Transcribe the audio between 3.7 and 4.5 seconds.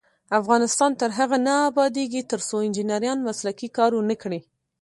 کار ونکړي.